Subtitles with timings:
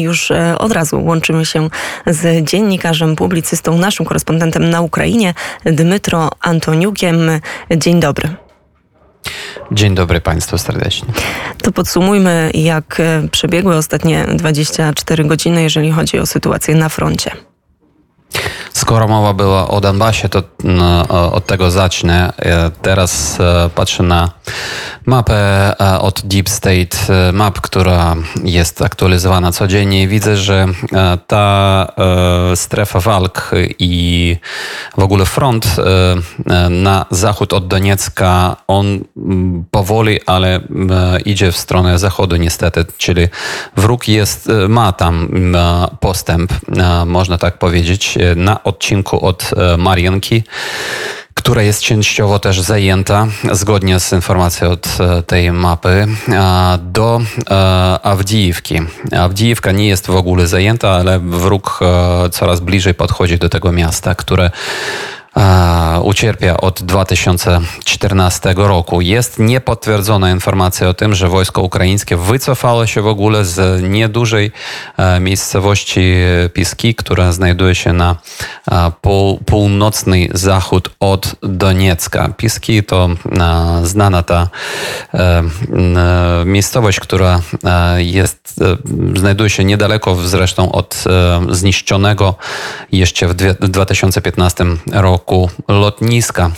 [0.00, 1.68] Już e, od razu łączymy się
[2.06, 7.18] z dziennikarzem, publicystą, naszym korespondentem na Ukrainie, Dmytro Antoniukiem.
[7.76, 8.28] Dzień dobry.
[9.72, 11.08] Dzień dobry Państwu serdecznie.
[11.62, 17.47] To podsumujmy, jak e, przebiegły ostatnie 24 godziny, jeżeli chodzi o sytuację na froncie.
[18.78, 22.32] Skoro mowa była o Donbasie, to no, od tego zacznę.
[22.82, 24.30] Teraz e, patrzę na
[25.06, 25.34] mapę
[25.80, 26.96] e, od Deep State
[27.28, 30.66] e, Map, która jest aktualizowana codziennie i widzę, że
[31.26, 31.86] ta
[32.54, 34.36] strefa walk i
[34.98, 35.76] w ogóle front
[36.70, 39.04] na zachód od Doniecka, on
[39.70, 40.60] powoli, ale
[41.24, 43.28] idzie w stronę zachodu niestety, czyli
[43.76, 45.28] wróg jest, ma tam
[46.00, 46.52] postęp,
[47.06, 50.42] można tak powiedzieć, na odcinku od e, Marienki
[51.34, 56.06] która jest częściowo też zajęta, zgodnie z informacją od e, tej mapy,
[56.78, 57.54] do e,
[58.02, 58.80] Awdijewki.
[59.18, 61.80] Awdijewka nie jest w ogóle zajęta, ale wróg
[62.30, 64.50] coraz bliżej podchodzi do tego miasta, które
[66.02, 69.00] ucierpia od 2014 roku.
[69.00, 74.52] Jest niepotwierdzona informacja o tym, że wojsko ukraińskie wycofało się w ogóle z niedużej
[74.96, 76.14] e, miejscowości
[76.52, 78.16] Piski, która znajduje się na
[78.70, 82.28] e, pół, północny zachód od Doniecka.
[82.36, 84.48] Piski to e, znana ta
[86.44, 87.40] miejscowość, która
[87.96, 88.60] jest,
[89.16, 91.04] znajduje się niedaleko zresztą od
[91.50, 92.34] zniszczonego
[92.92, 95.50] jeszcze w 2015 roku roku
[96.00, 96.50] lotniska.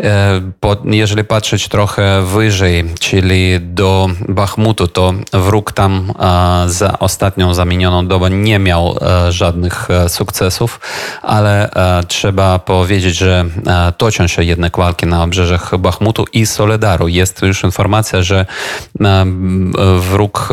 [0.00, 0.40] E,
[0.84, 6.12] jeżeli patrzeć trochę wyżej, czyli do Bachmutu, to wróg tam
[6.66, 10.80] za ostatnią zamienioną dobę nie miał e, żadnych e, sukcesów,
[11.22, 11.70] ale
[12.08, 13.44] trzeba powiedzieć, że
[13.96, 17.08] toczą się jednak walki na obrzeżach Bachmutu i Soledaru.
[17.08, 18.46] Jest już informacja, że
[19.98, 20.48] wróg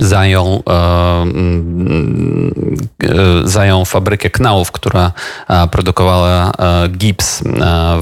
[0.00, 3.08] zajął, e, mm, e,
[3.48, 5.12] zajął fabrykę knałów, która
[5.48, 6.52] e, produkowała
[6.88, 7.42] gips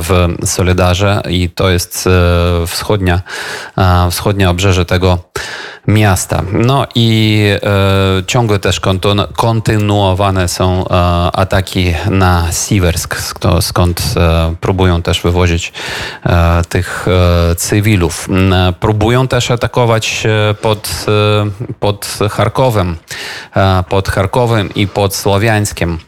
[0.02, 2.08] w Solidarze i to jest
[2.66, 3.20] wschodnia,
[4.10, 5.18] wschodnie obrzeże tego
[5.86, 6.42] miasta.
[6.52, 8.80] No i e, ciągle też
[9.36, 10.92] kontynuowane są e,
[11.32, 13.16] ataki na Siwersk,
[13.60, 15.72] skąd e, próbują też wywozić
[16.26, 18.28] e, tych e, cywilów.
[18.80, 21.06] Próbują też atakować e, pod,
[21.80, 22.96] pod Charkowem,
[23.88, 25.98] pod Charkowem i pod Słowiańskiem.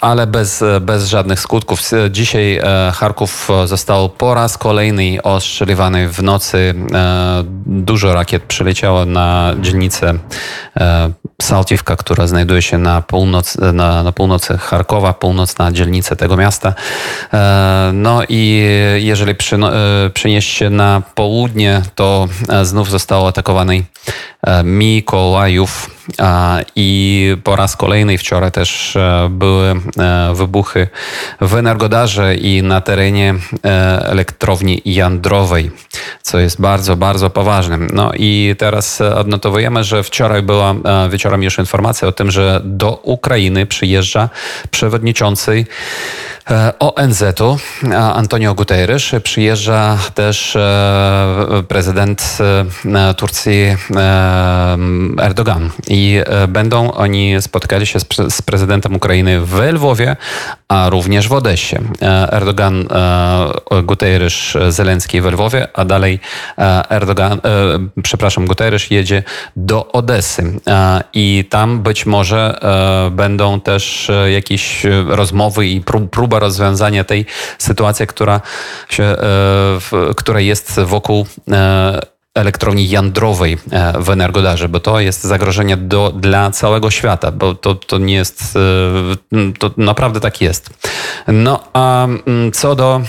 [0.00, 1.80] Ale bez, bez żadnych skutków.
[2.10, 2.60] Dzisiaj
[2.94, 6.74] Charków został po raz kolejny ostrzeliwany w nocy.
[7.66, 10.14] Dużo rakiet przyleciało na dzielnicę
[10.76, 11.10] e,
[11.42, 16.74] Saltiwka, która znajduje się na, północ, na, na północy Charkowa, północna dzielnica tego miasta.
[17.32, 18.62] E, no i
[18.96, 19.36] jeżeli e,
[20.10, 22.28] przenieść się na południe, to
[22.62, 23.84] znów został atakowany
[24.64, 25.97] Mikołajów
[26.76, 28.98] i po raz kolejny wczoraj też
[29.30, 29.74] były
[30.34, 30.88] wybuchy
[31.40, 33.34] w Energodarze i na terenie
[34.00, 35.70] elektrowni jądrowej,
[36.22, 37.78] co jest bardzo, bardzo poważne.
[37.92, 40.74] No i teraz odnotowujemy, że wczoraj była
[41.10, 44.28] wieczorem już informacja o tym, że do Ukrainy przyjeżdża
[44.70, 45.64] przewodniczący
[46.50, 47.58] E, ONZ-u
[48.14, 52.38] Antonio Guterres przyjeżdża też e, prezydent
[52.94, 53.76] e, Turcji
[55.20, 57.98] Erdogan i będą oni spotkali się
[58.30, 60.16] z prezydentem Ukrainy w Lwowie,
[60.68, 61.76] a również w Odessie.
[62.30, 62.88] Erdogan,
[63.82, 64.34] Guterres,
[64.68, 66.20] Zelenski w Lwowie, a dalej
[66.90, 67.40] Erdogan,
[68.02, 69.22] przepraszam, Guterres jedzie
[69.56, 70.60] do Odessy
[71.12, 72.60] i tam być może
[73.10, 77.26] będą też jakieś rozmowy i próba rozwiązania tej
[77.58, 78.40] sytuacji, która,
[78.88, 79.16] się, e,
[80.16, 82.00] która jest wokół e,
[82.34, 87.74] elektrowni jądrowej e, w Energodarze, bo to jest zagrożenie do, dla całego świata, bo to,
[87.74, 88.58] to nie jest,
[89.58, 90.70] to naprawdę tak jest.
[91.28, 93.00] No a mm, co do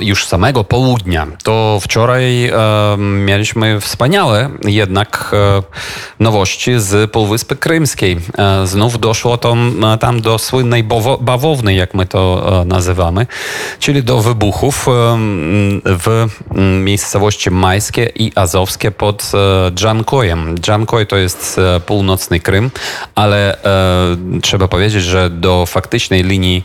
[0.00, 2.52] już samego południa, to wczoraj e,
[2.98, 5.62] mieliśmy wspaniałe jednak e,
[6.20, 8.18] nowości z Półwyspy Krymskiej.
[8.38, 10.84] E, znów doszło tam, tam do słynnej
[11.20, 13.26] bawownej, jak my to nazywamy,
[13.78, 14.86] czyli do wybuchów
[15.84, 16.26] w
[16.84, 19.32] miejscowości Majskie i Azowskie pod
[19.74, 20.58] Dżankojem.
[20.58, 22.70] Dżankoj to jest północny Krym,
[23.14, 23.56] ale
[24.42, 26.64] trzeba powiedzieć, że do faktycznej linii,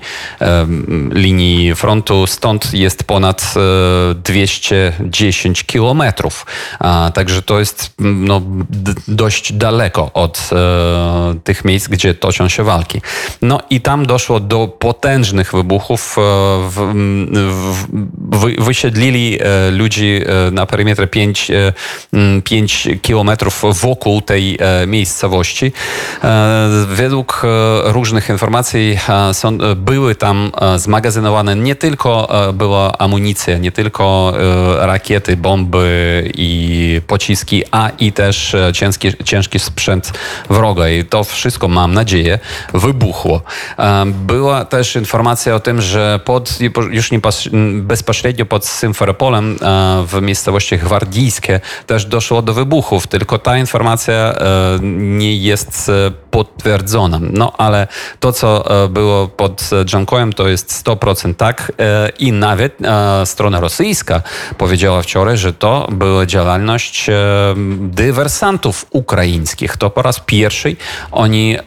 [1.12, 3.54] linii frontu stąd jest ponad
[4.16, 6.46] 210 kilometrów.
[7.14, 8.42] Także to jest no,
[9.08, 10.50] dość daleko od
[11.44, 13.02] tych miejsc, gdzie toczą się walki.
[13.42, 16.16] No i tam doszło do potężnych wybuchów.
[16.70, 16.94] W,
[18.32, 19.40] w, wysiedlili
[19.72, 20.22] ludzi
[20.52, 21.52] na perymetrze 5,
[22.44, 25.72] 5 kilometrów wokół tej miejscowości.
[26.88, 27.42] Według
[27.84, 29.00] różnych informacji
[29.34, 34.34] są, były tam zmagazynowane nie tylko była amunicja, nie tylko
[34.80, 40.12] rakiety, bomby i pociski, a i też ciężki, ciężki sprzęt
[40.50, 40.90] wroga.
[40.90, 42.40] I to wszystko, mam nadzieję,
[42.74, 43.42] wybuchło.
[44.06, 46.60] Była też informacja o tym, że pod,
[46.92, 47.20] już nie
[47.74, 49.58] bezpośrednio pod Symferopolem
[50.08, 54.36] w miejscowości Gwardyjskie też doszło do wybuchów, tylko ta informacja
[54.82, 55.92] nie jest
[56.32, 57.20] potwierdzona.
[57.22, 57.88] No ale
[58.20, 61.72] to, co było pod Dżankojem, to jest 100% tak
[62.20, 62.78] i nawet
[63.26, 64.22] strona rosyjska
[64.58, 67.10] powiedziała wczoraj, że to była działalność
[67.80, 69.78] dywersantów ukraińskich.
[69.78, 70.76] To po raz pierwszy
[71.12, 71.58] oni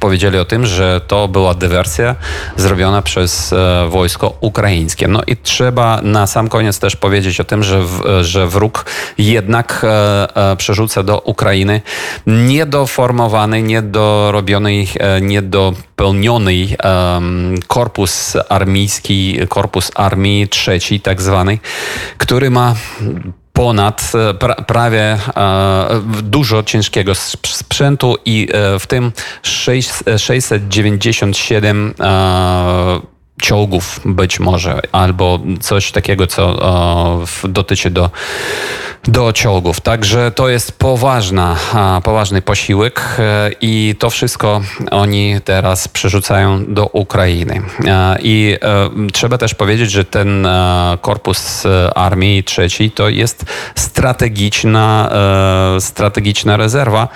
[0.00, 2.14] powiedzieli o tym, że to była dywersja
[2.56, 3.54] zrobiona przez
[3.88, 5.08] wojsko ukraińskie.
[5.08, 7.82] No i trzeba na sam koniec też powiedzieć o tym, że,
[8.20, 8.86] że wróg
[9.18, 9.86] jednak
[10.58, 11.80] przerzuca do Ukrainy
[12.26, 14.84] niedoformowany, niedorobiony,
[15.20, 16.66] niedopełniony
[17.66, 21.60] korpus armijski, korpus armii trzeciej tak zwanej,
[22.18, 22.74] który ma
[23.52, 25.18] ponad pra, prawie e,
[26.22, 27.14] dużo ciężkiego
[27.44, 29.12] sprzętu i e, w tym
[29.42, 31.94] 6, 697
[33.38, 36.56] e, czołgów być może, albo coś takiego, co
[37.44, 38.10] dotyczy do
[39.08, 39.80] do czołgów.
[39.80, 41.56] Także to jest poważna,
[42.04, 44.60] poważny posiłek e, i to wszystko
[44.90, 47.62] oni teraz przerzucają do Ukrainy.
[47.86, 50.48] E, I e, trzeba też powiedzieć, że ten
[51.00, 53.44] korpus armii trzeciej to jest
[53.74, 55.10] strategiczna,
[55.80, 57.08] strategiczna rezerwa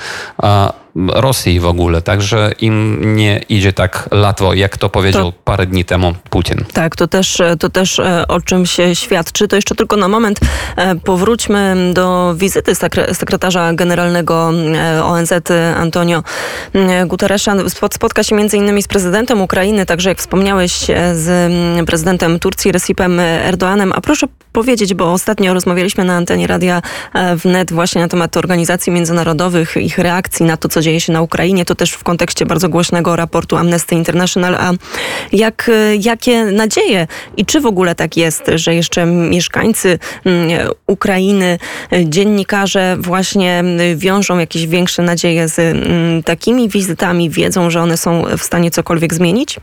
[1.08, 5.84] Rosji w ogóle, także im nie idzie tak łatwo, jak to powiedział to, parę dni
[5.84, 6.64] temu Putin.
[6.72, 9.48] Tak, to też, to też o czym się świadczy.
[9.48, 10.40] To jeszcze tylko na moment
[11.04, 12.74] powróćmy do wizyty
[13.12, 14.52] sekretarza generalnego
[15.02, 15.32] ONZ
[15.76, 16.22] Antonio
[17.06, 17.54] Guterresza.
[17.92, 20.72] Spotka się między innymi z prezydentem Ukrainy, także jak wspomniałeś
[21.12, 21.52] z
[21.86, 23.92] prezydentem Turcji Recipem Erdoanem.
[23.92, 26.82] A proszę powiedzieć, bo ostatnio rozmawialiśmy na antenie Radia
[27.36, 31.64] Wnet właśnie na temat organizacji międzynarodowych, ich reakcji na to, co dzieje się na Ukrainie.
[31.64, 34.54] To też w kontekście bardzo głośnego raportu Amnesty International.
[34.54, 34.72] A
[35.32, 37.06] jak, jakie nadzieje
[37.36, 39.98] i czy w ogóle tak jest, że jeszcze mieszkańcy
[40.86, 41.58] Ukrainy,
[42.04, 43.64] dziennikarze właśnie
[43.96, 45.76] wiążą jakieś większe nadzieje z
[46.24, 49.56] takimi wizytami, wiedzą, że one są w stanie cokolwiek zmienić?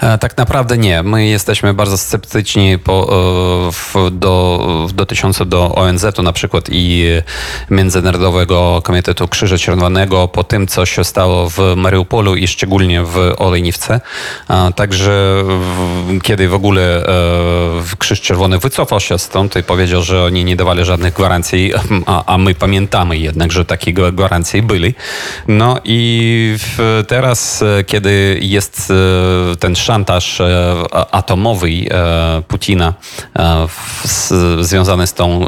[0.00, 1.02] E, tak naprawdę nie.
[1.02, 3.12] My jesteśmy bardzo sceptyczni po,
[3.68, 7.04] e, w, do, dotycząco do ONZ-u na przykład i
[7.70, 14.00] Międzynarodowego Komitetu Krzyża Czerwonego po tym, co się stało w Mariupolu i szczególnie w Olejniwce.
[14.76, 15.44] Także
[16.22, 20.84] kiedy w ogóle e, Krzyż Czerwony wycofał się stąd i powiedział, że oni nie dawali
[20.84, 21.72] żadnych gwarancji,
[22.06, 24.94] a, a my pamiętamy jednak, że takie gwarancje byli.
[25.48, 26.56] No i
[27.08, 28.92] teraz, kiedy jest
[29.60, 30.74] ten szantaż e,
[31.10, 32.94] atomowy e, Putina
[33.38, 33.66] e,
[34.60, 35.46] związany z tą,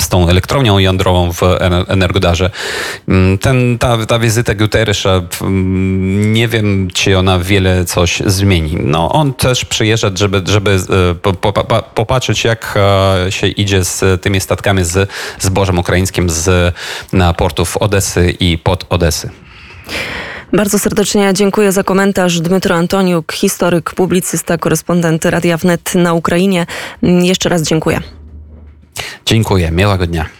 [0.00, 1.42] z tą elektrownią jądrową w
[1.88, 2.50] Energodarze.
[3.08, 5.22] Mm, ten, ta, ta wizyta Guterresza,
[6.10, 8.76] nie wiem, czy ona wiele coś zmieni.
[8.82, 10.78] No, on też przyjeżdża, żeby, żeby
[11.94, 12.78] popatrzeć, jak
[13.30, 16.74] się idzie z tymi statkami z zbożem ukraińskim z
[17.36, 19.30] portów Odesy i pod Odesy.
[20.52, 22.40] Bardzo serdecznie dziękuję za komentarz.
[22.40, 26.66] Dmytro Antoniuk, historyk, publicysta, korespondent Radia Wnet na Ukrainie.
[27.02, 28.00] Jeszcze raz dziękuję.
[29.26, 29.70] Dziękuję.
[29.70, 30.26] Miłego dnia.